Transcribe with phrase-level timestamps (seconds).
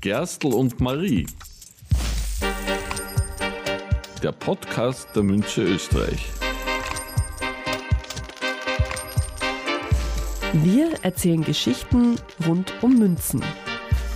[0.00, 1.26] Gerstl und Marie.
[4.22, 6.24] Der Podcast der Münze Österreich.
[10.52, 12.14] Wir erzählen Geschichten
[12.46, 13.42] rund um Münzen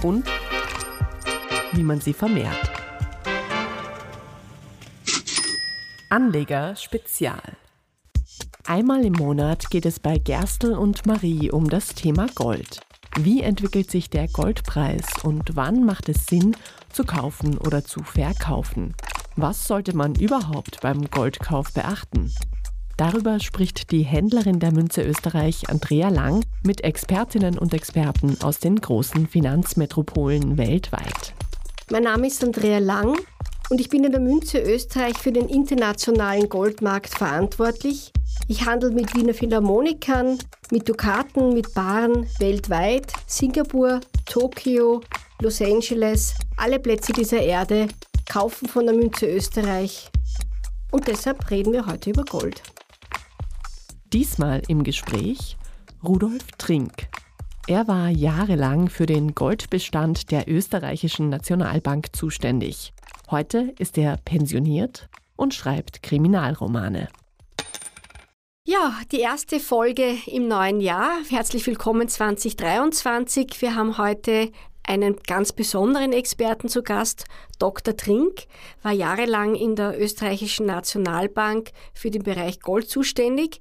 [0.04, 0.24] und
[1.72, 2.70] wie man sie vermehrt.
[6.10, 7.56] Anleger Spezial.
[8.66, 12.80] Einmal im Monat geht es bei Gerstl und Marie um das Thema Gold.
[13.18, 16.56] Wie entwickelt sich der Goldpreis und wann macht es Sinn,
[16.90, 18.94] zu kaufen oder zu verkaufen?
[19.36, 22.32] Was sollte man überhaupt beim Goldkauf beachten?
[22.96, 28.80] Darüber spricht die Händlerin der Münze Österreich, Andrea Lang, mit Expertinnen und Experten aus den
[28.80, 31.34] großen Finanzmetropolen weltweit.
[31.90, 33.18] Mein Name ist Andrea Lang
[33.68, 38.12] und ich bin in der Münze Österreich für den internationalen Goldmarkt verantwortlich.
[38.48, 40.38] Ich handle mit Wiener Philharmonikern,
[40.70, 45.00] mit Dukaten, mit Baren weltweit, Singapur, Tokio,
[45.40, 47.88] Los Angeles, alle Plätze dieser Erde
[48.28, 50.10] kaufen von der Münze Österreich.
[50.90, 52.62] Und deshalb reden wir heute über Gold.
[54.12, 55.56] Diesmal im Gespräch
[56.04, 57.08] Rudolf Trink.
[57.68, 62.92] Er war jahrelang für den Goldbestand der österreichischen Nationalbank zuständig.
[63.30, 67.08] Heute ist er pensioniert und schreibt Kriminalromane.
[68.64, 71.18] Ja, die erste Folge im neuen Jahr.
[71.28, 73.60] Herzlich willkommen 2023.
[73.60, 74.52] Wir haben heute
[74.84, 77.24] einen ganz besonderen Experten zu Gast.
[77.58, 77.96] Dr.
[77.96, 78.44] Trink
[78.84, 83.58] war jahrelang in der österreichischen Nationalbank für den Bereich Gold zuständig.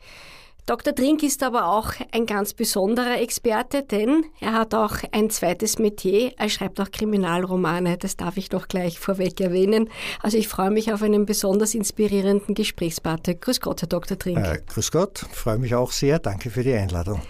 [0.68, 0.94] Dr.
[0.94, 6.34] Trink ist aber auch ein ganz besonderer Experte, denn er hat auch ein zweites Metier.
[6.38, 7.98] Er schreibt auch Kriminalromane.
[7.98, 9.90] Das darf ich doch gleich vorweg erwähnen.
[10.22, 13.34] Also ich freue mich auf einen besonders inspirierenden Gesprächspartner.
[13.34, 14.18] Grüß Gott, Herr Dr.
[14.20, 14.38] Trink.
[14.38, 16.20] Äh, grüß Gott, freue mich auch sehr.
[16.20, 17.22] Danke für die Einladung.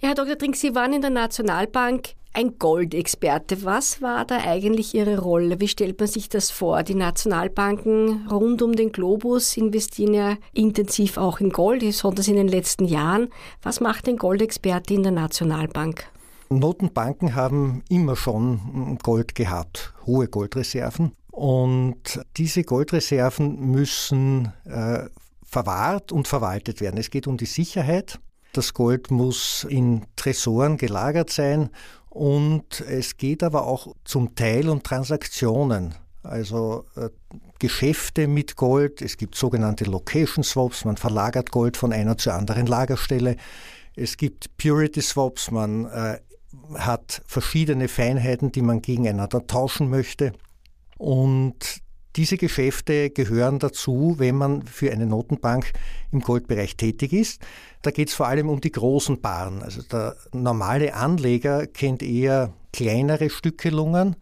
[0.00, 0.36] Ja, Herr Dr.
[0.36, 3.64] Trink, Sie waren in der Nationalbank ein Goldexperte.
[3.64, 5.58] Was war da eigentlich Ihre Rolle?
[5.58, 6.82] Wie stellt man sich das vor?
[6.82, 12.48] Die Nationalbanken rund um den Globus investieren ja intensiv auch in Gold, besonders in den
[12.48, 13.28] letzten Jahren.
[13.62, 16.04] Was macht ein Goldexperte in der Nationalbank?
[16.50, 21.12] Notenbanken haben immer schon Gold gehabt, hohe Goldreserven.
[21.30, 25.06] Und diese Goldreserven müssen äh,
[25.42, 26.98] verwahrt und verwaltet werden.
[26.98, 28.20] Es geht um die Sicherheit.
[28.56, 31.68] Das Gold muss in Tresoren gelagert sein
[32.08, 37.10] und es geht aber auch zum Teil um Transaktionen, also äh,
[37.58, 39.02] Geschäfte mit Gold.
[39.02, 43.36] Es gibt sogenannte Location Swaps, man verlagert Gold von einer zur anderen Lagerstelle.
[43.94, 46.18] Es gibt Purity Swaps, man äh,
[46.76, 50.32] hat verschiedene Feinheiten, die man gegeneinander tauschen möchte.
[50.96, 51.82] Und
[52.16, 55.72] diese Geschäfte gehören dazu, wenn man für eine Notenbank
[56.12, 57.42] im Goldbereich tätig ist.
[57.82, 59.62] Da geht es vor allem um die großen Baren.
[59.62, 64.16] Also der normale Anleger kennt eher kleinere Stückelungen.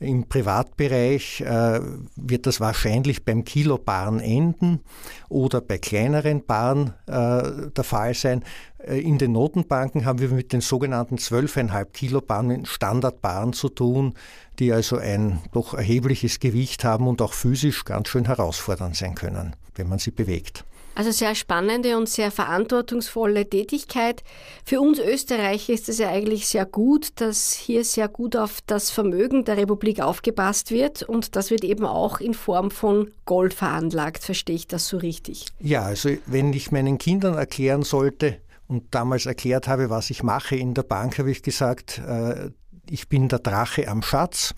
[0.00, 1.78] Im Privatbereich äh,
[2.16, 4.80] wird das wahrscheinlich beim Kilobaren enden
[5.28, 8.42] oder bei kleineren Baren äh, der Fall sein.
[8.78, 14.14] Äh, in den Notenbanken haben wir mit den sogenannten 12,5 Kilo Bahnen Standardbahnen zu tun,
[14.58, 19.54] die also ein doch erhebliches Gewicht haben und auch physisch ganz schön herausfordernd sein können,
[19.74, 20.64] wenn man sie bewegt.
[20.94, 24.22] Also sehr spannende und sehr verantwortungsvolle Tätigkeit.
[24.64, 28.90] Für uns Österreicher ist es ja eigentlich sehr gut, dass hier sehr gut auf das
[28.90, 34.24] Vermögen der Republik aufgepasst wird und das wird eben auch in Form von Gold veranlagt.
[34.24, 35.46] Verstehe ich das so richtig?
[35.60, 38.40] Ja, also wenn ich meinen Kindern erklären sollte,
[38.70, 42.50] und damals erklärt habe, was ich mache in der Bank, habe ich gesagt, äh,
[42.88, 44.54] ich bin der Drache am Schatz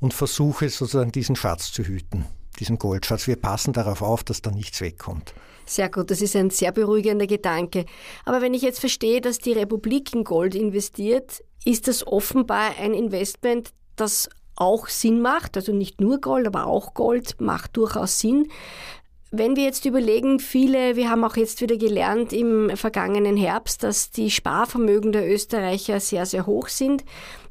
[0.00, 2.24] und versuche sozusagen diesen Schatz zu hüten,
[2.60, 3.26] diesen Goldschatz.
[3.26, 5.34] Wir passen darauf auf, dass da nichts wegkommt.
[5.68, 7.84] Sehr gut, das ist ein sehr beruhigender Gedanke.
[8.24, 12.94] Aber wenn ich jetzt verstehe, dass die Republik in Gold investiert, ist das offenbar ein
[12.94, 18.48] Investment, das auch Sinn macht, also nicht nur Gold, aber auch Gold macht durchaus Sinn.
[19.30, 24.10] Wenn wir jetzt überlegen, viele, wir haben auch jetzt wieder gelernt im vergangenen Herbst, dass
[24.10, 27.04] die Sparvermögen der Österreicher sehr, sehr hoch sind.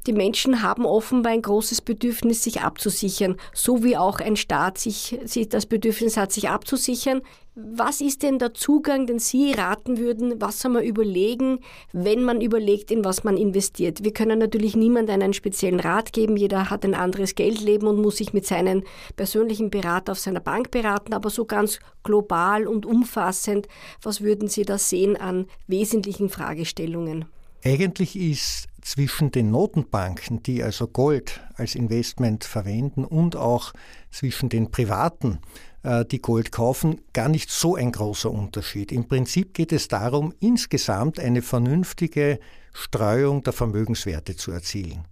[0.08, 5.20] Die Menschen haben offenbar ein großes Bedürfnis, sich abzusichern, so wie auch ein Staat sich,
[5.24, 7.22] sich das Bedürfnis hat, sich abzusichern.
[7.60, 10.40] Was ist denn der Zugang, den Sie raten würden?
[10.40, 11.58] Was soll man überlegen,
[11.92, 14.04] wenn man überlegt, in was man investiert?
[14.04, 16.36] Wir können natürlich niemand einen speziellen Rat geben.
[16.36, 18.84] Jeder hat ein anderes Geldleben und muss sich mit seinen
[19.16, 21.12] persönlichen Berater auf seiner Bank beraten.
[21.14, 23.66] Aber so ganz global und umfassend,
[24.02, 27.24] was würden Sie da sehen an wesentlichen Fragestellungen?
[27.64, 33.72] Eigentlich ist zwischen den Notenbanken, die also Gold als Investment verwenden, und auch
[34.12, 35.40] zwischen den Privaten,
[35.82, 38.90] die Gold kaufen, gar nicht so ein großer Unterschied.
[38.90, 42.40] Im Prinzip geht es darum, insgesamt eine vernünftige
[42.72, 45.04] Streuung der Vermögenswerte zu erzielen.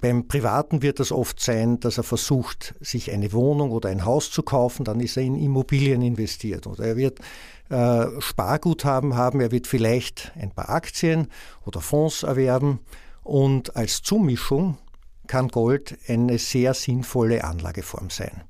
[0.00, 4.30] beim Privaten wird das oft sein, dass er versucht, sich eine Wohnung oder ein Haus
[4.30, 6.66] zu kaufen, dann ist er in Immobilien investiert.
[6.66, 7.20] Oder er wird
[7.70, 11.28] äh, Sparguthaben haben, er wird vielleicht ein paar Aktien
[11.64, 12.80] oder Fonds erwerben
[13.22, 14.78] und als Zumischung
[15.26, 18.42] kann Gold eine sehr sinnvolle Anlageform sein.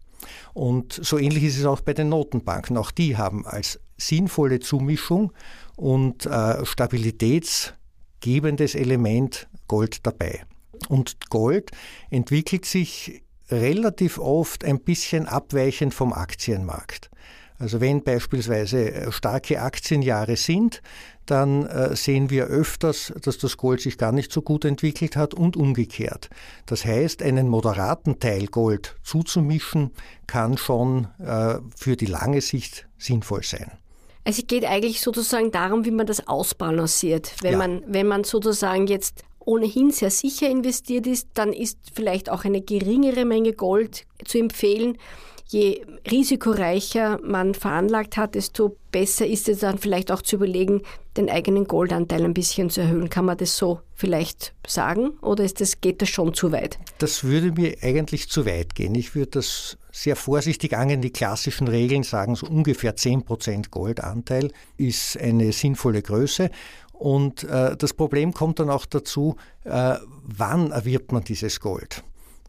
[0.54, 2.76] Und so ähnlich ist es auch bei den Notenbanken.
[2.76, 5.32] Auch die haben als sinnvolle Zumischung
[5.76, 10.44] und äh, stabilitätsgebendes Element Gold dabei.
[10.88, 11.72] Und Gold
[12.10, 17.10] entwickelt sich relativ oft ein bisschen abweichend vom Aktienmarkt.
[17.58, 20.82] Also wenn beispielsweise äh, starke Aktienjahre sind,
[21.30, 25.34] dann äh, sehen wir öfters, dass das Gold sich gar nicht so gut entwickelt hat
[25.34, 26.30] und umgekehrt.
[26.66, 29.90] Das heißt, einen moderaten Teil Gold zuzumischen,
[30.26, 33.72] kann schon äh, für die lange Sicht sinnvoll sein.
[34.24, 37.32] Also es geht eigentlich sozusagen darum, wie man das ausbalanciert.
[37.40, 37.58] Wenn, ja.
[37.58, 42.60] man, wenn man sozusagen jetzt ohnehin sehr sicher investiert ist, dann ist vielleicht auch eine
[42.60, 44.98] geringere Menge Gold zu empfehlen.
[45.50, 45.80] Je
[46.10, 50.82] risikoreicher man veranlagt hat, desto besser ist es dann vielleicht auch zu überlegen,
[51.16, 53.08] den eigenen Goldanteil ein bisschen zu erhöhen.
[53.08, 56.78] Kann man das so vielleicht sagen oder ist das, geht das schon zu weit?
[56.98, 58.94] Das würde mir eigentlich zu weit gehen.
[58.94, 61.00] Ich würde das sehr vorsichtig angehen.
[61.00, 66.50] Die klassischen Regeln sagen, so ungefähr 10% Goldanteil ist eine sinnvolle Größe.
[66.92, 72.02] Und äh, das Problem kommt dann auch dazu, äh, wann erwirbt man dieses Gold?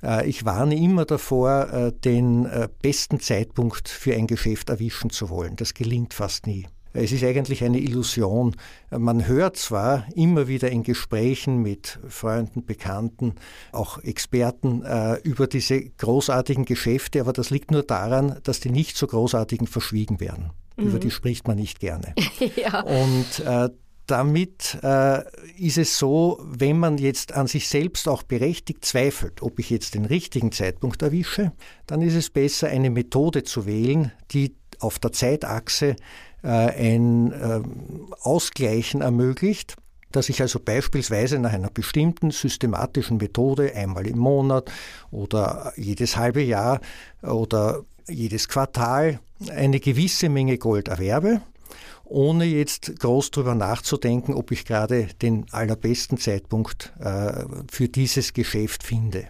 [0.04, 5.30] Äh, ich warne immer davor, äh, den äh, besten Zeitpunkt für ein Geschäft erwischen zu
[5.30, 5.56] wollen.
[5.56, 6.68] Das gelingt fast nie.
[6.92, 8.56] Es ist eigentlich eine Illusion.
[8.90, 13.36] Man hört zwar immer wieder in Gesprächen mit Freunden, Bekannten,
[13.72, 14.84] auch Experten
[15.22, 20.20] über diese großartigen Geschäfte, aber das liegt nur daran, dass die nicht so großartigen verschwiegen
[20.20, 20.50] werden.
[20.78, 20.88] Mhm.
[20.88, 22.16] Über die spricht man nicht gerne.
[22.56, 22.82] ja.
[22.82, 23.70] Und äh,
[24.10, 25.24] damit äh,
[25.58, 29.94] ist es so, wenn man jetzt an sich selbst auch berechtigt zweifelt, ob ich jetzt
[29.94, 31.52] den richtigen Zeitpunkt erwische,
[31.88, 35.96] dann ist es besser, eine Methode zu wählen, die auf der Zeitachse
[36.44, 37.62] äh, ein äh,
[38.22, 39.76] Ausgleichen ermöglicht,
[40.12, 44.72] dass ich also beispielsweise nach einer bestimmten systematischen Methode einmal im Monat
[45.12, 46.82] oder jedes halbe Jahr
[47.22, 49.20] oder jedes Quartal
[49.52, 51.42] eine gewisse Menge Gold erwerbe
[52.10, 58.84] ohne jetzt groß darüber nachzudenken, ob ich gerade den allerbesten Zeitpunkt äh, für dieses Geschäft
[58.84, 59.28] finde.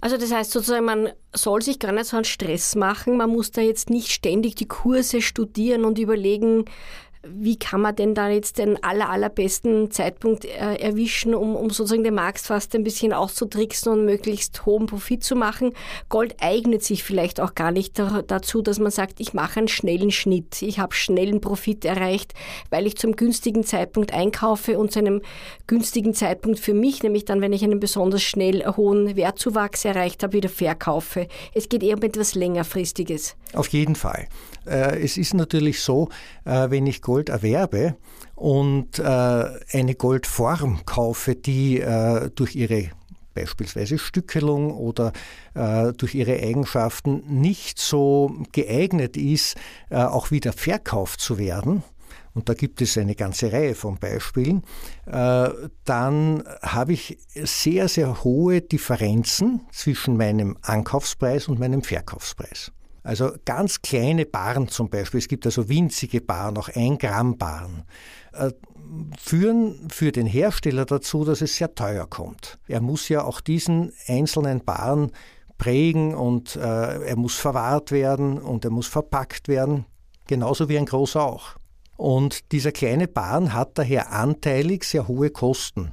[0.00, 3.18] Also das heißt sozusagen, man soll sich gar nicht so einen Stress machen.
[3.18, 6.64] Man muss da jetzt nicht ständig die Kurse studieren und überlegen,
[7.22, 12.02] wie kann man denn da jetzt den aller, allerbesten Zeitpunkt äh, erwischen, um, um sozusagen
[12.02, 15.72] den Markt fast ein bisschen auszutricksen und möglichst hohen Profit zu machen?
[16.08, 19.68] Gold eignet sich vielleicht auch gar nicht da, dazu, dass man sagt, ich mache einen
[19.68, 22.32] schnellen Schnitt, ich habe schnellen Profit erreicht,
[22.70, 25.20] weil ich zum günstigen Zeitpunkt einkaufe und zu einem
[25.66, 30.32] günstigen Zeitpunkt für mich, nämlich dann, wenn ich einen besonders schnell hohen Wertzuwachs erreicht habe,
[30.32, 31.28] wieder verkaufe.
[31.54, 33.36] Es geht eher um etwas längerfristiges.
[33.52, 34.28] Auf jeden Fall.
[34.66, 36.08] Äh, es ist natürlich so,
[36.44, 37.96] äh, wenn ich Gold erwerbe
[38.36, 41.82] und äh, eine Goldform kaufe, die
[42.34, 42.90] durch ihre
[43.34, 45.12] beispielsweise Stückelung oder
[45.54, 49.56] äh, durch ihre Eigenschaften nicht so geeignet ist,
[49.90, 51.82] äh, auch wieder verkauft zu werden,
[52.32, 54.62] und da gibt es eine ganze Reihe von Beispielen,
[55.06, 55.48] äh,
[55.84, 62.72] dann habe ich sehr, sehr hohe Differenzen zwischen meinem Ankaufspreis und meinem Verkaufspreis.
[63.02, 67.84] Also ganz kleine Baren zum Beispiel, es gibt also winzige Baren, auch ein Gramm Baren,
[68.32, 68.52] äh,
[69.18, 72.58] führen für den Hersteller dazu, dass es sehr teuer kommt.
[72.68, 75.12] Er muss ja auch diesen einzelnen Baren
[75.56, 79.86] prägen und äh, er muss verwahrt werden und er muss verpackt werden,
[80.26, 81.56] genauso wie ein großer auch.
[81.96, 85.92] Und dieser kleine Baren hat daher anteilig sehr hohe Kosten.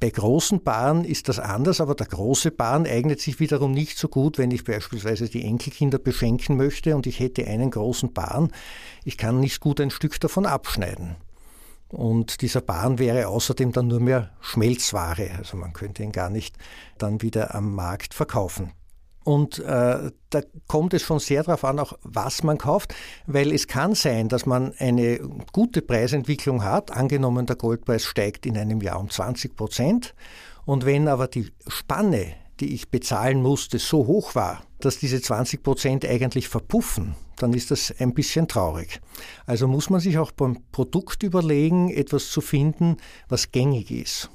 [0.00, 4.06] Bei großen Paaren ist das anders, aber der große Bahn eignet sich wiederum nicht so
[4.08, 8.52] gut, wenn ich beispielsweise die Enkelkinder beschenken möchte und ich hätte einen großen Bahn.
[9.04, 11.16] Ich kann nicht gut ein Stück davon abschneiden.
[11.88, 16.56] Und dieser Bahn wäre außerdem dann nur mehr Schmelzware, also man könnte ihn gar nicht
[16.98, 18.72] dann wieder am Markt verkaufen.
[19.28, 22.94] Und äh, da kommt es schon sehr darauf an, auch was man kauft,
[23.26, 25.20] weil es kann sein, dass man eine
[25.52, 26.92] gute Preisentwicklung hat.
[26.92, 30.14] Angenommen, der Goldpreis steigt in einem Jahr um 20 Prozent.
[30.64, 35.62] Und wenn aber die Spanne, die ich bezahlen musste, so hoch war, dass diese 20
[35.62, 38.98] Prozent eigentlich verpuffen, dann ist das ein bisschen traurig.
[39.44, 42.96] Also muss man sich auch beim Produkt überlegen, etwas zu finden,
[43.28, 44.30] was gängig ist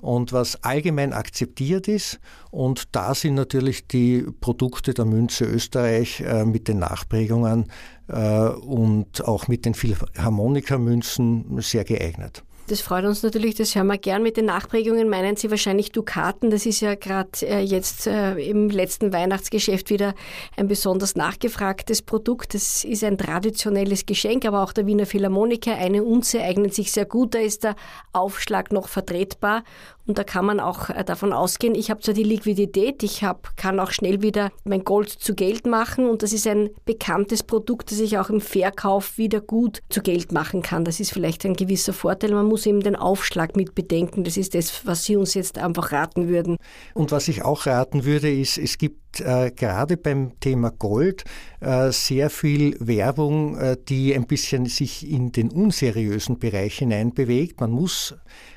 [0.00, 2.20] und was allgemein akzeptiert ist.
[2.50, 7.70] Und da sind natürlich die Produkte der Münze Österreich äh, mit den Nachprägungen
[8.08, 12.44] äh, und auch mit den Philharmonikermünzen sehr geeignet.
[12.68, 14.22] Das freut uns natürlich, das hören wir gern.
[14.22, 16.50] Mit den Nachprägungen meinen Sie wahrscheinlich Dukaten.
[16.50, 20.14] Das ist ja gerade äh, jetzt äh, im letzten Weihnachtsgeschäft wieder
[20.54, 22.52] ein besonders nachgefragtes Produkt.
[22.52, 27.06] Das ist ein traditionelles Geschenk, aber auch der Wiener Philharmoniker, eine Unze eignet sich sehr
[27.06, 27.34] gut.
[27.34, 27.74] Da ist der
[28.12, 29.64] Aufschlag noch vertretbar
[30.08, 33.56] und da kann man auch äh, davon ausgehen, ich habe zwar die Liquidität, ich hab,
[33.56, 37.92] kann auch schnell wieder mein Gold zu Geld machen und das ist ein bekanntes Produkt,
[37.92, 40.86] das ich auch im Verkauf wieder gut zu Geld machen kann.
[40.86, 42.32] Das ist vielleicht ein gewisser Vorteil.
[42.32, 44.24] Man muss eben den Aufschlag mit bedenken.
[44.24, 46.56] Das ist das, was Sie uns jetzt einfach raten würden.
[46.94, 51.24] Und was ich auch raten würde, ist, es gibt äh, gerade beim Thema Gold
[51.60, 57.60] äh, sehr viel Werbung, äh, die ein bisschen sich in den unseriösen Bereich hineinbewegt.
[57.60, 58.14] Man muss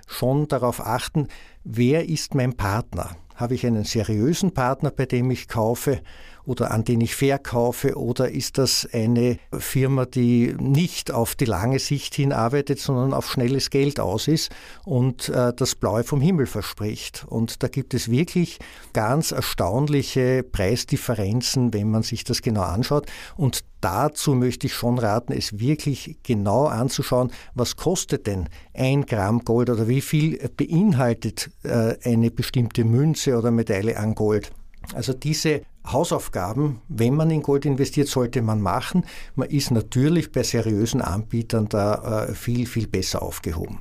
[0.08, 1.28] schon darauf achten,
[1.64, 3.16] wer ist mein Partner?
[3.42, 6.02] Habe ich einen seriösen Partner, bei dem ich kaufe
[6.46, 11.80] oder an den ich verkaufe oder ist das eine Firma, die nicht auf die lange
[11.80, 14.52] Sicht hin arbeitet, sondern auf schnelles Geld aus ist
[14.86, 17.26] und äh, das Blaue vom Himmel verspricht.
[17.28, 18.60] Und da gibt es wirklich
[18.94, 23.08] ganz erstaunliche Preisdifferenzen, wenn man sich das genau anschaut.
[23.38, 29.44] Und dazu möchte ich schon raten, es wirklich genau anzuschauen, was kostet denn ein Gramm
[29.44, 34.52] Gold oder wie viel beinhaltet äh, eine bestimmte Münze oder Medaille an Gold.
[34.94, 39.06] Also diese Hausaufgaben, wenn man in Gold investiert, sollte man machen.
[39.36, 43.80] Man ist natürlich bei seriösen Anbietern da äh, viel, viel besser aufgehoben.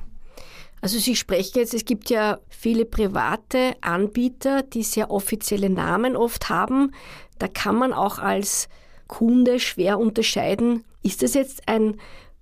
[0.81, 6.49] Also Sie sprechen jetzt, es gibt ja viele private Anbieter, die sehr offizielle Namen oft
[6.49, 6.91] haben.
[7.37, 8.67] Da kann man auch als
[9.07, 11.99] Kunde schwer unterscheiden, ist das jetzt ein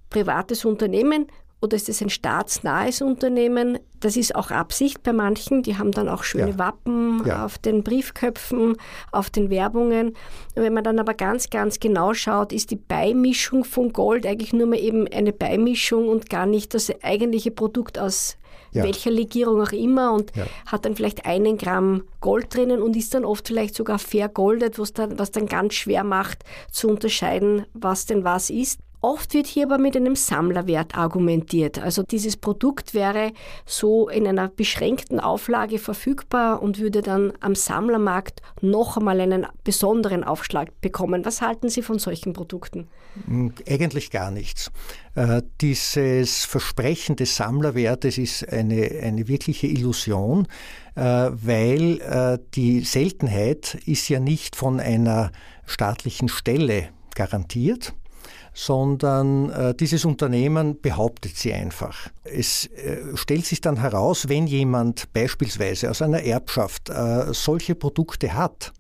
[0.10, 1.28] privates Unternehmen
[1.62, 3.80] oder ist es ein staatsnahes Unternehmen?
[4.00, 5.62] Das ist auch Absicht bei manchen.
[5.62, 6.58] Die haben dann auch schöne ja.
[6.58, 7.46] Wappen ja.
[7.46, 8.78] auf den Briefköpfen,
[9.12, 10.16] auf den Werbungen.
[10.56, 14.68] Wenn man dann aber ganz, ganz genau schaut, ist die Beimischung von Gold eigentlich nur
[14.68, 18.38] mal eben eine Beimischung und gar nicht das eigentliche Produkt aus
[18.72, 18.84] ja.
[18.84, 20.46] welcher Legierung auch immer und ja.
[20.66, 24.94] hat dann vielleicht einen Gramm Gold drinnen und ist dann oft vielleicht sogar vergoldet, was
[24.94, 28.80] dann, was dann ganz schwer macht zu unterscheiden, was denn was ist.
[29.01, 31.79] Oft wird hier aber mit einem Sammlerwert argumentiert.
[31.79, 33.32] Also dieses Produkt wäre
[33.65, 40.25] so in einer beschränkten Auflage verfügbar und würde dann am Sammlermarkt noch einmal einen besonderen
[40.25, 41.24] Aufschlag bekommen.
[41.24, 42.89] Was halten Sie von solchen Produkten?
[43.25, 44.70] Hm, eigentlich gar nichts.
[45.15, 50.46] Äh, dieses Versprechen des Sammlerwertes ist eine, eine wirkliche Illusion,
[50.96, 55.32] äh, weil äh, die Seltenheit ist ja nicht von einer
[55.65, 57.94] staatlichen Stelle garantiert
[58.60, 62.10] sondern äh, dieses Unternehmen behauptet sie einfach.
[62.25, 68.34] Es äh, stellt sich dann heraus, wenn jemand beispielsweise aus einer Erbschaft äh, solche Produkte
[68.34, 68.74] hat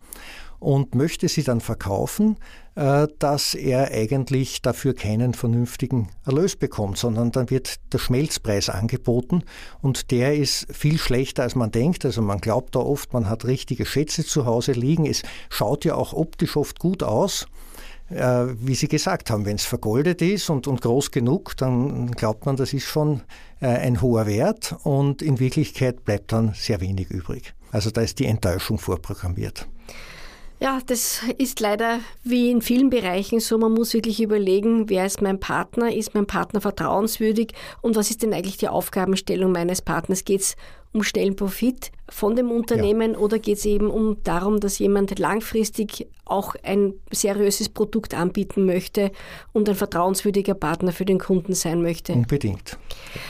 [0.59, 2.35] und möchte sie dann verkaufen,
[2.75, 9.43] äh, dass er eigentlich dafür keinen vernünftigen Erlös bekommt, sondern dann wird der Schmelzpreis angeboten
[9.81, 12.03] und der ist viel schlechter, als man denkt.
[12.03, 15.05] Also man glaubt da oft, man hat richtige Schätze zu Hause liegen.
[15.05, 17.47] Es schaut ja auch optisch oft gut aus.
[18.09, 22.45] Äh, wie Sie gesagt haben, wenn es vergoldet ist und, und groß genug, dann glaubt
[22.45, 23.21] man, das ist schon
[23.61, 27.53] äh, ein hoher Wert und in Wirklichkeit bleibt dann sehr wenig übrig.
[27.71, 29.67] Also da ist die Enttäuschung vorprogrammiert.
[30.61, 33.57] Ja, das ist leider wie in vielen Bereichen so.
[33.57, 38.23] Man muss wirklich überlegen, wer ist mein Partner, ist mein Partner vertrauenswürdig und was ist
[38.23, 40.25] denn eigentlich die Aufgabenstellung meines Partners?
[40.25, 40.55] Geht es
[40.91, 43.19] um schnellen Profit von dem Unternehmen ja.
[43.19, 49.11] oder geht es eben um darum, dass jemand langfristig auch ein seriöses Produkt anbieten möchte
[49.53, 52.13] und ein vertrauenswürdiger Partner für den Kunden sein möchte?
[52.13, 52.77] Unbedingt.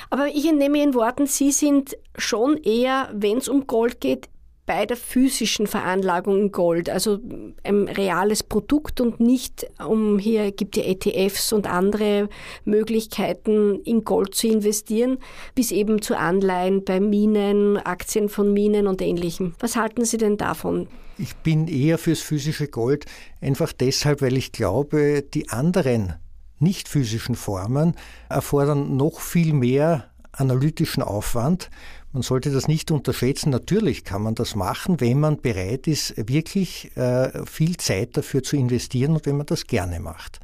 [0.10, 4.30] Aber ich entnehme Ihren Worten, Sie sind schon eher, wenn es um Gold geht,
[4.70, 7.18] bei der physischen Veranlagung in Gold, also
[7.64, 12.30] ein reales Produkt und nicht um hier gibt ja ETFs und andere
[12.66, 15.18] Möglichkeiten in Gold zu investieren,
[15.56, 19.56] bis eben zu Anleihen bei Minen, Aktien von Minen und ähnlichem.
[19.60, 20.88] Was halten Sie denn davon?
[21.18, 23.08] Ich bin eher fürs physische Gold,
[23.42, 26.14] einfach deshalb, weil ich glaube, die anderen
[26.60, 27.96] nicht physischen Formen
[28.30, 31.70] erfordern noch viel mehr analytischen Aufwand
[32.12, 33.52] man sollte das nicht unterschätzen.
[33.52, 38.56] Natürlich kann man das machen, wenn man bereit ist, wirklich äh, viel Zeit dafür zu
[38.56, 40.40] investieren und wenn man das gerne macht.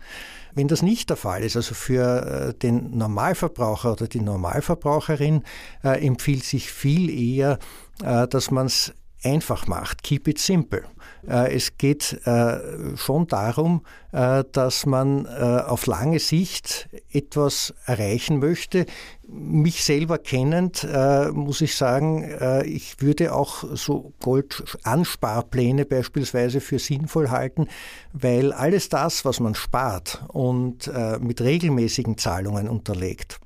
[0.54, 5.44] Wenn das nicht der Fall ist, also für äh, den Normalverbraucher oder die Normalverbraucherin
[5.84, 7.60] äh, empfiehlt sich viel eher,
[7.98, 10.04] dass man es einfach macht.
[10.04, 10.84] Keep it simple.
[11.28, 18.86] Äh, es geht äh, schon darum, äh, dass man auf lange Sicht etwas erreichen möchte.
[19.28, 20.88] Mich selber kennend
[21.34, 27.68] muss ich sagen, ich würde auch so Goldansparpläne beispielsweise für sinnvoll halten,
[28.14, 33.40] weil alles das, was man spart und mit regelmäßigen Zahlungen unterlegt,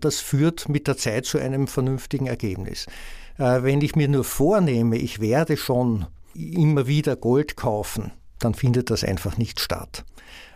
[0.00, 2.86] das führt mit der Zeit zu einem vernünftigen Ergebnis.
[3.38, 9.04] Wenn ich mir nur vornehme, ich werde schon immer wieder Gold kaufen, dann findet das
[9.04, 10.04] einfach nicht statt.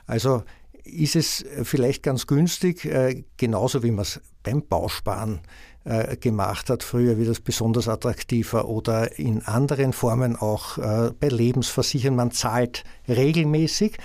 [0.07, 0.43] Also
[0.85, 5.41] ist es vielleicht ganz günstig, äh, genauso wie man es beim Bausparen
[5.85, 12.15] äh, gemacht hat, früher wird das besonders attraktiver oder in anderen Formen auch bei Lebensversichern.
[12.17, 13.97] Man zahlt regelmäßig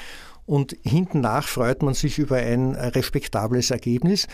[0.45, 4.27] und hinten nach freut man sich über ein respektables Ergebnis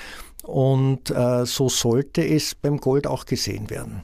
[0.43, 4.03] und so sollte es beim Gold auch gesehen werden.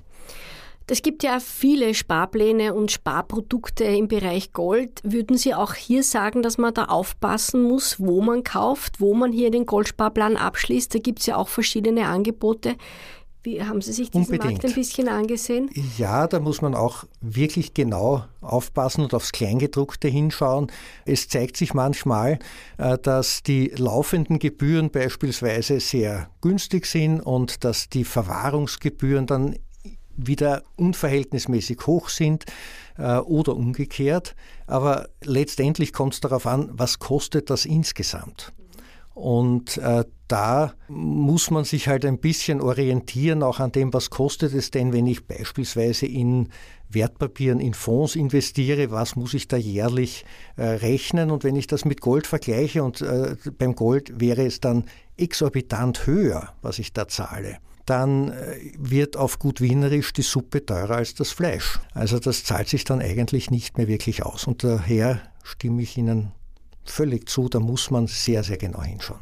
[0.90, 5.02] Es gibt ja viele Sparpläne und Sparprodukte im Bereich Gold.
[5.04, 9.34] Würden Sie auch hier sagen, dass man da aufpassen muss, wo man kauft, wo man
[9.34, 10.96] hier den Goldsparplan abschließt?
[10.96, 12.76] Da gibt es ja auch verschiedene Angebote.
[13.44, 14.62] Wie, haben Sie sich diesen Unbedingt.
[14.62, 15.70] Markt ein bisschen angesehen?
[15.98, 20.72] Ja, da muss man auch wirklich genau aufpassen und aufs Kleingedruckte hinschauen.
[21.06, 22.40] Es zeigt sich manchmal,
[22.78, 29.56] äh, dass die laufenden Gebühren beispielsweise sehr günstig sind und dass die Verwahrungsgebühren dann
[30.18, 32.46] wieder unverhältnismäßig hoch sind
[32.98, 34.36] äh, oder umgekehrt.
[34.66, 38.52] Aber letztendlich kommt es darauf an, was kostet das insgesamt.
[39.14, 44.54] Und äh, da muss man sich halt ein bisschen orientieren, auch an dem, was kostet
[44.54, 46.50] es denn, wenn ich beispielsweise in
[46.90, 50.24] Wertpapieren, in Fonds investiere, was muss ich da jährlich
[50.56, 51.32] äh, rechnen?
[51.32, 54.86] Und wenn ich das mit Gold vergleiche und äh, beim Gold wäre es dann
[55.18, 57.58] exorbitant höher, was ich da zahle
[57.88, 61.80] dann äh, wird auf gut Wienerisch die Suppe teurer als das Fleisch.
[61.94, 64.46] Also das zahlt sich dann eigentlich nicht mehr wirklich aus.
[64.46, 66.32] Und daher stimme ich Ihnen
[66.86, 69.22] völlig zu, da muss man sehr, sehr genau hinschauen.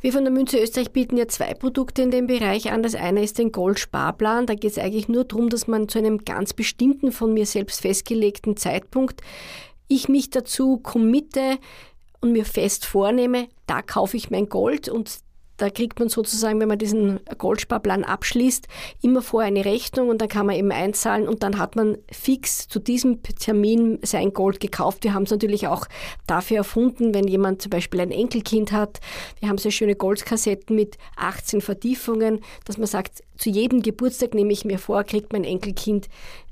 [0.00, 2.82] Wir von der Münze Österreich bieten ja zwei Produkte in dem Bereich an.
[2.82, 4.46] Das eine ist den Goldsparplan.
[4.46, 7.80] Da geht es eigentlich nur darum, dass man zu einem ganz bestimmten, von mir selbst
[7.80, 9.22] festgelegten Zeitpunkt
[9.88, 11.58] ich mich dazu committe
[12.20, 15.18] und mir fest vornehme, da kaufe ich mein Gold und
[15.56, 18.66] da kriegt man sozusagen, wenn man diesen Goldsparplan abschließt,
[19.02, 22.68] immer vorher eine Rechnung und dann kann man eben einzahlen und dann hat man fix
[22.68, 25.04] zu diesem Termin sein Gold gekauft.
[25.04, 25.86] Wir haben es natürlich auch
[26.26, 29.00] dafür erfunden, wenn jemand zum Beispiel ein Enkelkind hat.
[29.40, 34.52] Wir haben sehr schöne Goldkassetten mit 18 Vertiefungen, dass man sagt, zu jedem Geburtstag nehme
[34.52, 36.08] ich mir vor, kriegt mein Enkelkind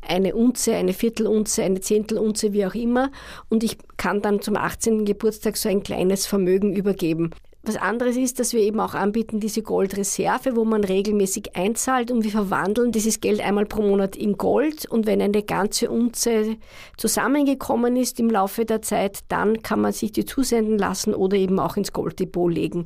[0.07, 3.11] eine Unze, eine Viertelunze, eine Zehntelunze, wie auch immer.
[3.49, 5.05] Und ich kann dann zum 18.
[5.05, 7.31] Geburtstag so ein kleines Vermögen übergeben.
[7.67, 12.23] Was anderes ist, dass wir eben auch anbieten diese Goldreserve, wo man regelmäßig einzahlt und
[12.23, 16.59] wir verwandeln dieses Geld einmal pro Monat in Gold und wenn eine ganze Unze
[16.99, 21.59] zusammengekommen ist im Laufe der Zeit, dann kann man sich die zusenden lassen oder eben
[21.59, 22.85] auch ins Golddepot legen.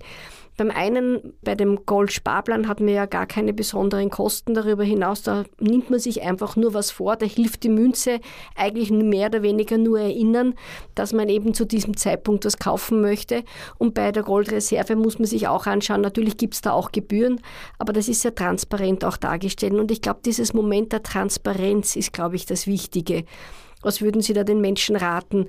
[0.59, 5.23] Beim einen, bei dem Gold-Sparplan hat man ja gar keine besonderen Kosten darüber hinaus.
[5.23, 7.15] Da nimmt man sich einfach nur was vor.
[7.15, 8.19] Da hilft die Münze
[8.57, 10.55] eigentlich mehr oder weniger nur erinnern,
[10.97, 13.45] dass man eben zu diesem Zeitpunkt was kaufen möchte.
[13.79, 16.01] Und bei der Goldreserve muss man sich auch anschauen.
[16.01, 17.41] Natürlich gibt es da auch Gebühren,
[17.79, 19.75] aber das ist sehr transparent auch dargestellt.
[19.75, 23.25] Und ich glaube, dieses Moment der Transparenz ist, glaube ich, das Wichtige.
[23.83, 25.47] Was würden Sie da den Menschen raten?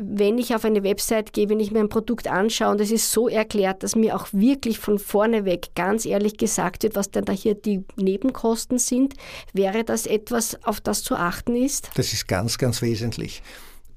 [0.00, 3.10] Wenn ich auf eine Website gehe, wenn ich mir ein Produkt anschaue und es ist
[3.10, 7.24] so erklärt, dass mir auch wirklich von vorne weg ganz ehrlich gesagt wird, was denn
[7.24, 9.14] da hier die Nebenkosten sind,
[9.52, 11.90] wäre das etwas, auf das zu achten ist?
[11.94, 13.42] Das ist ganz, ganz wesentlich.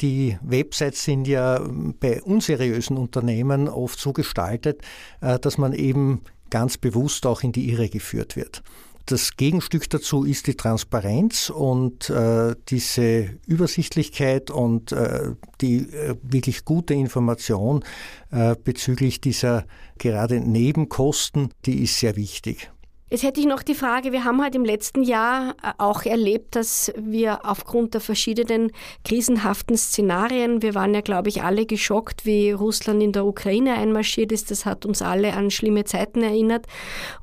[0.02, 1.62] Die Websites sind ja
[2.00, 4.82] bei unseriösen Unternehmen oft so gestaltet,
[5.22, 8.64] äh, dass man eben ganz bewusst auch in die Irre geführt wird.
[9.12, 16.63] Das Gegenstück dazu ist die Transparenz und äh, diese Übersichtlichkeit und äh, die äh, wirklich
[16.63, 17.84] gute Information
[18.30, 19.65] äh, bezüglich dieser
[19.97, 22.71] gerade Nebenkosten, die ist sehr wichtig.
[23.12, 26.56] Jetzt hätte ich noch die Frage, wir haben halt im letzten Jahr äh, auch erlebt,
[26.56, 28.71] dass wir aufgrund der verschiedenen
[29.04, 34.32] krisenhaften Szenarien, wir waren ja, glaube ich, alle geschockt, wie Russland in der Ukraine einmarschiert
[34.32, 34.50] ist.
[34.50, 36.67] Das hat uns alle an schlimme Zeiten erinnert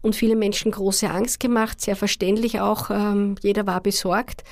[0.03, 2.91] und viele Menschen große Angst gemacht, sehr verständlich auch.
[2.91, 4.45] Ähm, jeder war besorgt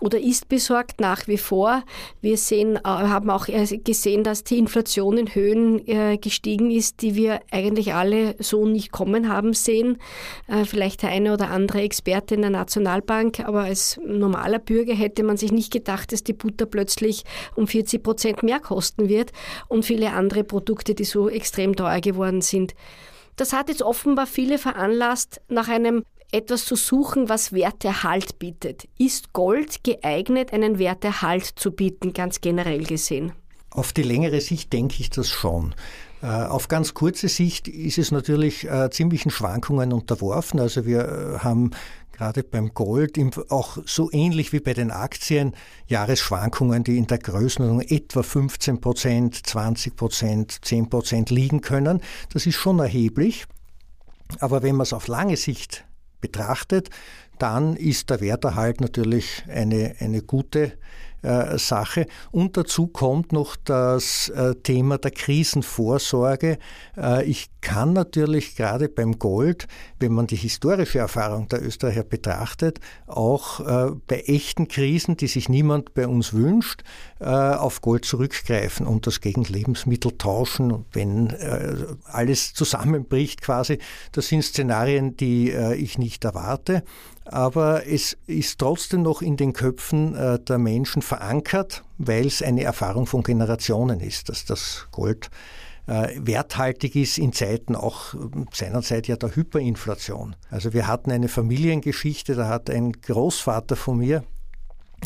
[0.00, 1.82] oder ist besorgt nach wie vor.
[2.20, 7.14] Wir sehen, äh, haben auch gesehen, dass die Inflation in Höhen äh, gestiegen ist, die
[7.14, 9.98] wir eigentlich alle so nicht kommen haben sehen.
[10.48, 15.22] Äh, vielleicht der eine oder andere Experte in der Nationalbank, aber als normaler Bürger hätte
[15.22, 19.32] man sich nicht gedacht, dass die Butter plötzlich um 40 Prozent mehr kosten wird
[19.68, 22.74] und viele andere Produkte, die so extrem teuer geworden sind.
[23.36, 26.04] Das hat jetzt offenbar viele veranlasst, nach einem
[26.34, 28.88] etwas zu suchen, was Werterhalt bietet.
[28.98, 33.32] Ist Gold geeignet, einen Werterhalt zu bieten, ganz generell gesehen?
[33.70, 35.74] Auf die längere Sicht denke ich das schon.
[36.22, 40.58] Äh, auf ganz kurze Sicht ist es natürlich äh, ziemlichen Schwankungen unterworfen.
[40.58, 41.70] Also wir äh, haben
[42.12, 43.18] gerade beim Gold
[43.50, 45.54] auch so ähnlich wie bei den Aktien
[45.86, 52.00] Jahresschwankungen, die in der Größenordnung etwa 15 Prozent, 20 Prozent, 10 Prozent liegen können.
[52.32, 53.46] Das ist schon erheblich.
[54.40, 55.84] Aber wenn man es auf lange Sicht
[56.24, 56.88] betrachtet,
[57.38, 60.72] dann ist der Werterhalt natürlich eine, eine gute
[61.22, 62.06] äh, Sache.
[62.30, 66.58] Und dazu kommt noch das äh, Thema der Krisenvorsorge.
[66.96, 69.66] Äh, ich kann natürlich gerade beim Gold,
[69.98, 73.60] wenn man die historische Erfahrung der Österreicher betrachtet, auch
[74.06, 76.82] bei echten Krisen, die sich niemand bei uns wünscht,
[77.18, 81.34] auf Gold zurückgreifen und das gegen Lebensmittel tauschen, wenn
[82.04, 83.78] alles zusammenbricht quasi.
[84.12, 86.84] Das sind Szenarien, die ich nicht erwarte
[87.24, 92.64] aber es ist trotzdem noch in den Köpfen äh, der Menschen verankert, weil es eine
[92.64, 98.14] Erfahrung von Generationen ist, dass das Gold äh, werthaltig ist in Zeiten auch
[98.52, 100.34] seinerzeit ja der Hyperinflation.
[100.50, 104.24] Also wir hatten eine Familiengeschichte, da hat ein Großvater von mir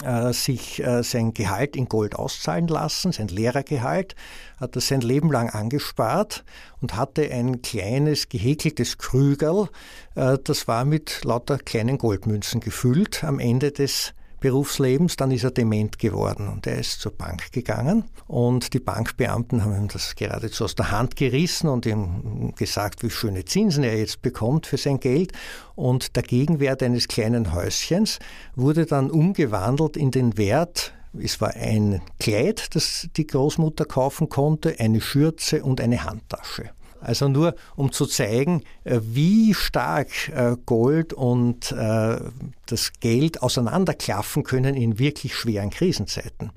[0.05, 4.15] äh, sich äh, sein Gehalt in Gold auszahlen lassen, sein Lehrergehalt,
[4.61, 6.45] hat er sein Leben lang angespart
[6.81, 9.69] und hatte ein kleines gehäkeltes Krügerl,
[10.15, 15.51] äh, das war mit lauter kleinen Goldmünzen gefüllt am Ende des Berufslebens, dann ist er
[15.51, 20.65] dement geworden und er ist zur Bank gegangen und die Bankbeamten haben ihm das geradezu
[20.65, 25.01] aus der Hand gerissen und ihm gesagt, wie schöne Zinsen er jetzt bekommt für sein
[25.01, 25.33] Geld
[25.75, 28.19] und der Gegenwert eines kleinen Häuschens
[28.55, 34.79] wurde dann umgewandelt in den Wert es war ein Kleid, das die Großmutter kaufen konnte,
[34.79, 36.71] eine Schürze und eine Handtasche.
[37.01, 42.19] Also nur um zu zeigen, äh, wie stark äh, Gold und äh,
[42.67, 46.51] das Geld auseinanderklaffen können in wirklich schweren Krisenzeiten.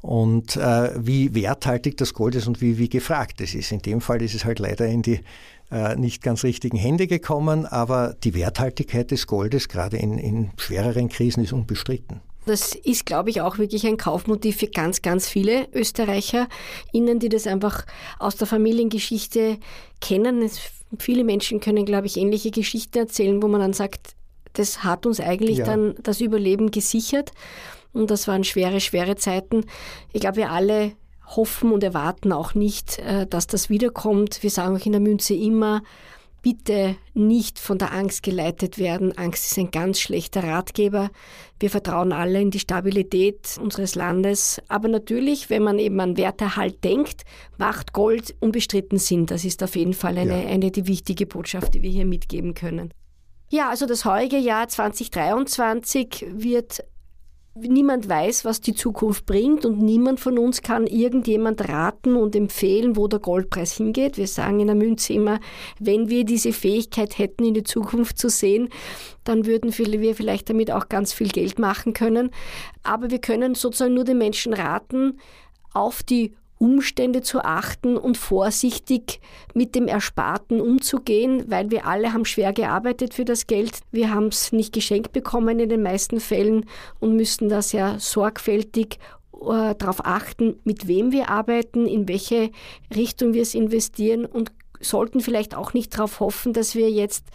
[0.00, 3.72] Und wie werthaltig das Gold ist und wie, wie gefragt es ist.
[3.72, 5.18] In dem Fall ist es halt leider in die
[5.96, 11.42] nicht ganz richtigen Hände gekommen, aber die Werthaltigkeit des Goldes, gerade in, in schwereren Krisen,
[11.42, 12.20] ist unbestritten.
[12.46, 17.46] Das ist, glaube ich, auch wirklich ein Kaufmotiv für ganz, ganz viele ÖsterreicherInnen, die das
[17.46, 17.84] einfach
[18.18, 19.58] aus der Familiengeschichte
[20.00, 20.42] kennen.
[20.42, 20.60] Es,
[20.98, 24.14] viele Menschen können, glaube ich, ähnliche Geschichten erzählen, wo man dann sagt,
[24.54, 25.66] das hat uns eigentlich ja.
[25.66, 27.32] dann das Überleben gesichert.
[27.92, 29.64] Und das waren schwere, schwere Zeiten.
[30.12, 30.92] Ich glaube, wir alle
[31.26, 34.42] hoffen und erwarten auch nicht, äh, dass das wiederkommt.
[34.42, 35.82] Wir sagen auch in der Münze immer,
[36.42, 39.16] bitte nicht von der Angst geleitet werden.
[39.16, 41.10] Angst ist ein ganz schlechter Ratgeber.
[41.58, 44.60] Wir vertrauen alle in die Stabilität unseres Landes.
[44.68, 47.24] Aber natürlich, wenn man eben an Werterhalt denkt,
[47.56, 49.26] macht Gold unbestritten Sinn.
[49.26, 50.48] Das ist auf jeden Fall eine, ja.
[50.48, 52.92] eine die wichtige Botschaft, die wir hier mitgeben können.
[53.50, 56.84] Ja, also das heurige Jahr 2023 wird
[57.60, 62.96] niemand weiß, was die Zukunft bringt und niemand von uns kann irgendjemand raten und empfehlen,
[62.96, 64.16] wo der Goldpreis hingeht.
[64.16, 65.40] Wir sagen in der Münze immer,
[65.78, 68.68] wenn wir diese Fähigkeit hätten, in die Zukunft zu sehen,
[69.24, 72.30] dann würden wir vielleicht damit auch ganz viel Geld machen können.
[72.82, 75.18] Aber wir können sozusagen nur den Menschen raten,
[75.74, 79.20] auf die Umstände zu achten und vorsichtig
[79.54, 83.80] mit dem Ersparten umzugehen, weil wir alle haben schwer gearbeitet für das Geld.
[83.90, 86.66] Wir haben es nicht geschenkt bekommen in den meisten Fällen
[87.00, 88.98] und müssen da sehr sorgfältig
[89.40, 92.50] äh, darauf achten, mit wem wir arbeiten, in welche
[92.94, 97.26] Richtung wir es investieren und sollten vielleicht auch nicht darauf hoffen, dass wir jetzt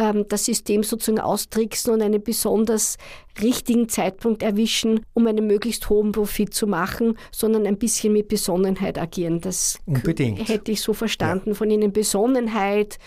[0.00, 2.96] ähm, das System sozusagen austricksen und einen besonders
[3.40, 8.98] richtigen Zeitpunkt erwischen, um einen möglichst hohen Profit zu machen, sondern ein bisschen mit Besonnenheit
[8.98, 9.40] agieren.
[9.40, 10.48] Das Unbedingt.
[10.48, 11.54] hätte ich so verstanden ja.
[11.54, 11.92] von Ihnen.
[11.92, 12.98] Besonnenheit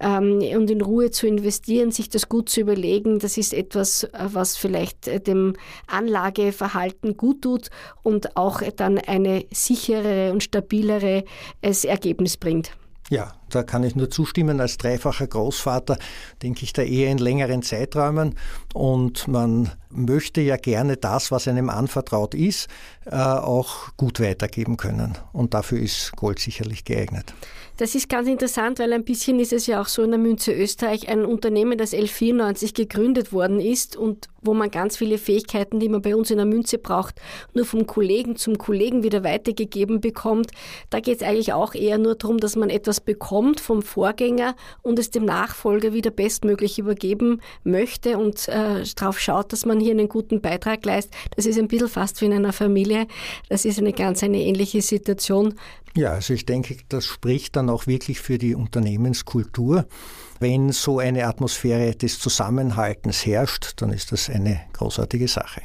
[0.00, 4.10] ähm, und in Ruhe zu investieren, sich das gut zu überlegen, das ist etwas, äh,
[4.32, 5.54] was vielleicht äh, dem
[5.86, 7.70] Anlageverhalten gut tut
[8.02, 11.24] und auch dann eine sichere und stabilere
[11.62, 12.72] äh, Ergebnis bringt.
[13.08, 14.60] Ja, da kann ich nur zustimmen.
[14.60, 15.98] Als dreifacher Großvater
[16.42, 18.34] denke ich da eher in längeren Zeiträumen.
[18.74, 22.68] Und man möchte ja gerne das, was einem anvertraut ist,
[23.06, 25.18] äh, auch gut weitergeben können.
[25.32, 27.34] Und dafür ist Gold sicherlich geeignet.
[27.80, 30.52] Das ist ganz interessant, weil ein bisschen ist es ja auch so in der Münze
[30.52, 35.88] Österreich ein Unternehmen, das 1194 gegründet worden ist und wo man ganz viele Fähigkeiten, die
[35.88, 37.20] man bei uns in der Münze braucht,
[37.54, 40.50] nur vom Kollegen zum Kollegen wieder weitergegeben bekommt.
[40.90, 44.98] Da geht es eigentlich auch eher nur darum, dass man etwas bekommt vom Vorgänger und
[44.98, 50.08] es dem Nachfolger wieder bestmöglich übergeben möchte und äh, darauf schaut, dass man hier einen
[50.08, 51.14] guten Beitrag leistet.
[51.36, 53.06] Das ist ein bisschen fast wie in einer Familie.
[53.48, 55.54] Das ist eine ganz eine ähnliche Situation.
[55.96, 59.86] Ja, also ich denke, das spricht dann auch wirklich für die Unternehmenskultur.
[60.40, 65.60] Wenn so eine Atmosphäre des Zusammenhaltens herrscht, dann ist das eine großartige Sache.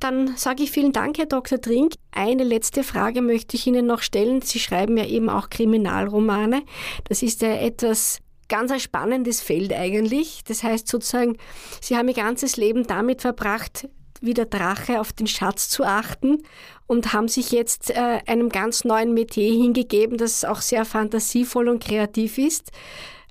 [0.00, 1.60] Dann sage ich vielen Dank, Herr Dr.
[1.60, 1.94] Trink.
[2.12, 4.40] Eine letzte Frage möchte ich Ihnen noch stellen.
[4.40, 6.62] Sie schreiben ja eben auch Kriminalromane.
[7.04, 10.44] Das ist ja etwas ganz ein spannendes Feld eigentlich.
[10.44, 11.36] Das heißt sozusagen,
[11.82, 13.88] Sie haben Ihr ganzes Leben damit verbracht,
[14.22, 16.42] wie der Drache auf den Schatz zu achten
[16.86, 21.84] und haben sich jetzt äh, einem ganz neuen Metier hingegeben, das auch sehr fantasievoll und
[21.84, 22.70] kreativ ist.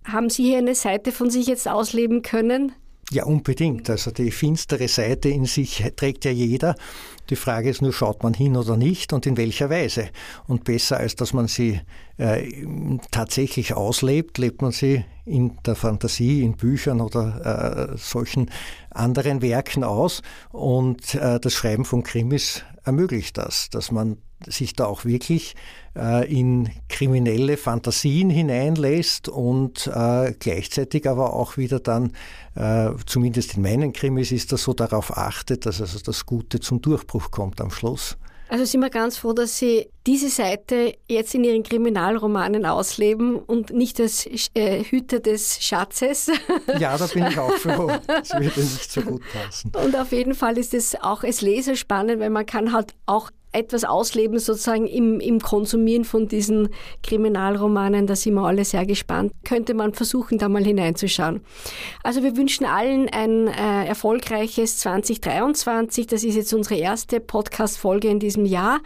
[0.06, 2.72] Haben Sie hier eine Seite von sich jetzt ausleben können?
[3.12, 3.89] Ja, unbedingt.
[3.89, 6.76] Also die finstere Seite in sich trägt ja jeder.
[7.30, 10.10] Die Frage ist nur, schaut man hin oder nicht und in welcher Weise.
[10.48, 11.82] Und besser als dass man sie
[12.18, 12.52] äh,
[13.12, 18.50] tatsächlich auslebt, lebt man sie in der Fantasie, in Büchern oder äh, solchen
[18.89, 20.24] anderen Werken aus.
[20.52, 25.56] Und äh, das Schreiben von Krimis ermöglicht das, dass man sich da auch wirklich
[25.95, 32.13] äh, in kriminelle Fantasien hineinlässt und äh, gleichzeitig aber auch wieder dann,
[32.56, 36.82] äh, zumindest in meinen Krimis, ist das so darauf achtet, dass also das Gute zum
[36.82, 38.17] Durchbruch kommt am Schluss.
[38.48, 43.71] Also sind wir ganz froh, dass Sie diese Seite jetzt in Ihren Kriminalromanen ausleben und
[43.71, 46.30] nicht als äh, Hüter des Schatzes.
[46.80, 47.91] Ja, da bin ich auch froh.
[48.06, 49.71] Das würde nicht so gut passen.
[49.84, 53.32] Und auf jeden Fall ist es auch als Leser spannend, weil man kann halt auch
[53.56, 56.70] etwas ausleben, sozusagen im, im Konsumieren von diesen
[57.04, 58.08] Kriminalromanen.
[58.08, 59.32] Da sind wir alle sehr gespannt.
[59.44, 61.41] Könnte man versuchen, da mal hineinzuschauen.
[62.04, 66.08] Also wir wünschen allen ein äh, erfolgreiches 2023.
[66.08, 68.80] Das ist jetzt unsere erste Podcast-Folge in diesem Jahr.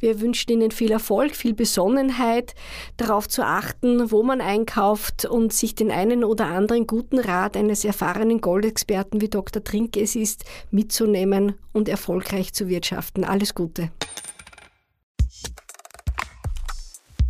[0.00, 2.54] Wir wünschen Ihnen viel Erfolg, viel Besonnenheit,
[2.96, 7.84] darauf zu achten, wo man einkauft und sich den einen oder anderen guten Rat eines
[7.84, 9.62] erfahrenen Goldexperten wie Dr.
[9.62, 13.24] Trinke es ist, mitzunehmen und erfolgreich zu wirtschaften.
[13.24, 13.90] Alles Gute.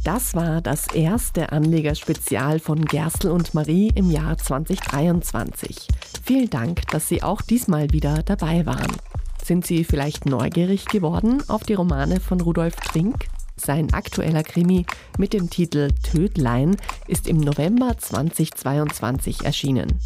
[0.04, 5.88] Das war das erste Anlegerspezial von Gerstl und Marie im Jahr 2023.
[6.24, 8.96] Vielen Dank, dass Sie auch diesmal wieder dabei waren.
[9.50, 13.26] Sind Sie vielleicht neugierig geworden auf die Romane von Rudolf Trink?
[13.56, 14.86] Sein aktueller Krimi
[15.18, 16.76] mit dem Titel Tödlein
[17.08, 19.98] ist im November 2022 erschienen.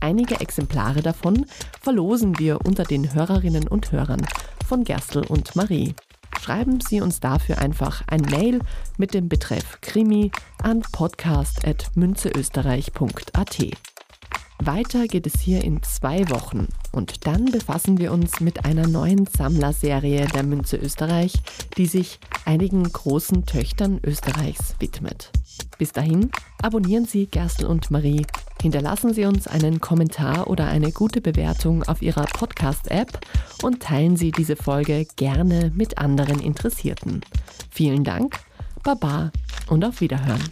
[0.00, 1.44] Einige Exemplare davon
[1.78, 4.26] verlosen wir unter den Hörerinnen und Hörern
[4.66, 5.94] von Gerstl und Marie.
[6.40, 8.60] Schreiben Sie uns dafür einfach ein Mail
[8.96, 10.30] mit dem Betreff Krimi
[10.62, 13.85] an podcast.münzeösterreich.at.
[14.58, 19.26] Weiter geht es hier in zwei Wochen und dann befassen wir uns mit einer neuen
[19.26, 21.34] Sammlerserie der Münze Österreich,
[21.76, 25.30] die sich einigen großen Töchtern Österreichs widmet.
[25.78, 26.30] Bis dahin
[26.62, 28.24] abonnieren Sie Gerstl und Marie,
[28.62, 33.20] hinterlassen Sie uns einen Kommentar oder eine gute Bewertung auf Ihrer Podcast-App
[33.62, 37.20] und teilen Sie diese Folge gerne mit anderen Interessierten.
[37.70, 38.40] Vielen Dank,
[38.82, 39.32] Baba
[39.68, 40.42] und auf Wiederhören.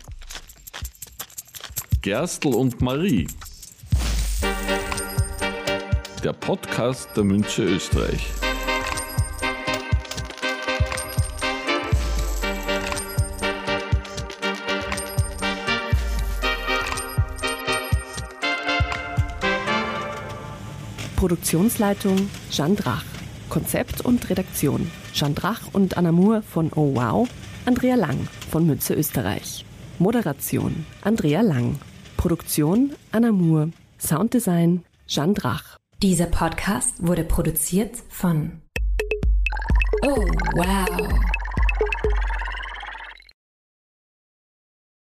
[2.02, 3.26] Gerstl und Marie
[6.24, 8.32] der Podcast der Münche Österreich.
[21.16, 23.04] Produktionsleitung Jeanne Drach.
[23.50, 27.28] Konzept und Redaktion Jeanne Drach und Anna Moore von Oh Wow,
[27.66, 29.66] Andrea Lang von Münze Österreich.
[29.98, 31.78] Moderation Andrea Lang.
[32.16, 33.72] Produktion Anna Moore.
[33.98, 35.73] Sounddesign Jeanne Drach.
[36.02, 38.60] Dieser Podcast wurde produziert von
[40.02, 41.33] Oh, wow.